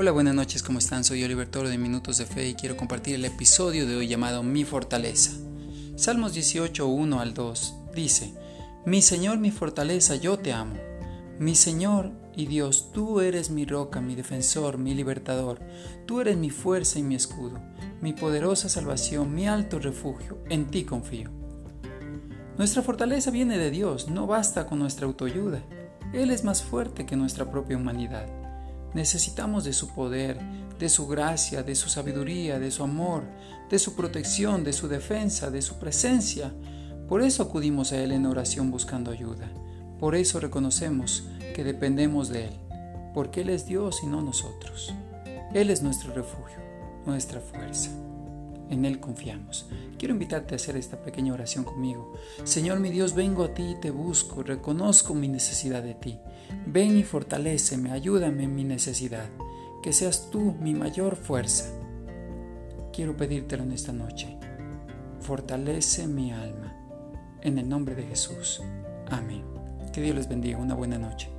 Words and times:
Hola, 0.00 0.12
buenas 0.12 0.36
noches, 0.36 0.62
¿cómo 0.62 0.78
están? 0.78 1.02
Soy 1.02 1.24
Oliver 1.24 1.48
Toro 1.48 1.68
de 1.68 1.76
Minutos 1.76 2.18
de 2.18 2.24
Fe 2.24 2.48
y 2.48 2.54
quiero 2.54 2.76
compartir 2.76 3.16
el 3.16 3.24
episodio 3.24 3.84
de 3.84 3.96
hoy 3.96 4.06
llamado 4.06 4.44
Mi 4.44 4.62
Fortaleza. 4.62 5.32
Salmos 5.96 6.34
18, 6.34 6.86
1 6.86 7.18
al 7.18 7.34
2 7.34 7.74
dice, 7.96 8.32
Mi 8.86 9.02
Señor, 9.02 9.38
mi 9.38 9.50
fortaleza, 9.50 10.14
yo 10.14 10.38
te 10.38 10.52
amo. 10.52 10.76
Mi 11.40 11.56
Señor 11.56 12.12
y 12.36 12.46
Dios, 12.46 12.92
tú 12.92 13.18
eres 13.18 13.50
mi 13.50 13.64
roca, 13.64 14.00
mi 14.00 14.14
defensor, 14.14 14.78
mi 14.78 14.94
libertador. 14.94 15.58
Tú 16.06 16.20
eres 16.20 16.36
mi 16.36 16.50
fuerza 16.50 17.00
y 17.00 17.02
mi 17.02 17.16
escudo, 17.16 17.60
mi 18.00 18.12
poderosa 18.12 18.68
salvación, 18.68 19.34
mi 19.34 19.48
alto 19.48 19.80
refugio. 19.80 20.38
En 20.48 20.70
ti 20.70 20.84
confío. 20.84 21.32
Nuestra 22.56 22.82
fortaleza 22.82 23.32
viene 23.32 23.58
de 23.58 23.72
Dios, 23.72 24.06
no 24.06 24.28
basta 24.28 24.64
con 24.64 24.78
nuestra 24.78 25.06
autoayuda. 25.06 25.60
Él 26.12 26.30
es 26.30 26.44
más 26.44 26.62
fuerte 26.62 27.04
que 27.04 27.16
nuestra 27.16 27.50
propia 27.50 27.76
humanidad. 27.76 28.47
Necesitamos 28.94 29.64
de 29.64 29.72
su 29.72 29.88
poder, 29.88 30.38
de 30.78 30.88
su 30.88 31.06
gracia, 31.06 31.62
de 31.62 31.74
su 31.74 31.88
sabiduría, 31.88 32.58
de 32.58 32.70
su 32.70 32.82
amor, 32.82 33.24
de 33.70 33.78
su 33.78 33.94
protección, 33.94 34.64
de 34.64 34.72
su 34.72 34.88
defensa, 34.88 35.50
de 35.50 35.62
su 35.62 35.78
presencia. 35.78 36.52
Por 37.08 37.22
eso 37.22 37.42
acudimos 37.42 37.92
a 37.92 38.02
Él 38.02 38.12
en 38.12 38.26
oración 38.26 38.70
buscando 38.70 39.10
ayuda. 39.10 39.50
Por 39.98 40.14
eso 40.14 40.40
reconocemos 40.40 41.28
que 41.54 41.64
dependemos 41.64 42.28
de 42.28 42.46
Él, 42.46 42.54
porque 43.14 43.42
Él 43.42 43.50
es 43.50 43.66
Dios 43.66 44.00
y 44.02 44.06
no 44.06 44.22
nosotros. 44.22 44.94
Él 45.52 45.70
es 45.70 45.82
nuestro 45.82 46.12
refugio, 46.14 46.58
nuestra 47.04 47.40
fuerza. 47.40 47.90
En 48.70 48.84
Él 48.84 49.00
confiamos. 49.00 49.66
Quiero 49.98 50.14
invitarte 50.14 50.54
a 50.54 50.56
hacer 50.56 50.76
esta 50.76 51.02
pequeña 51.02 51.32
oración 51.32 51.64
conmigo. 51.64 52.12
Señor 52.44 52.80
mi 52.80 52.90
Dios, 52.90 53.14
vengo 53.14 53.44
a 53.44 53.54
ti 53.54 53.62
y 53.62 53.80
te 53.80 53.90
busco, 53.90 54.42
reconozco 54.42 55.14
mi 55.14 55.28
necesidad 55.28 55.82
de 55.82 55.94
ti. 55.94 56.18
Ven 56.66 56.96
y 56.96 57.02
fortaléceme, 57.02 57.92
ayúdame 57.92 58.44
en 58.44 58.54
mi 58.54 58.64
necesidad. 58.64 59.28
Que 59.82 59.92
seas 59.92 60.30
tú 60.30 60.54
mi 60.60 60.74
mayor 60.74 61.16
fuerza. 61.16 61.64
Quiero 62.92 63.16
pedírtelo 63.16 63.62
en 63.62 63.72
esta 63.72 63.92
noche. 63.92 64.36
Fortalece 65.20 66.06
mi 66.06 66.32
alma. 66.32 66.74
En 67.40 67.58
el 67.58 67.68
nombre 67.68 67.94
de 67.94 68.02
Jesús. 68.02 68.60
Amén. 69.08 69.44
Que 69.92 70.02
Dios 70.02 70.16
les 70.16 70.28
bendiga. 70.28 70.58
Una 70.58 70.74
buena 70.74 70.98
noche. 70.98 71.37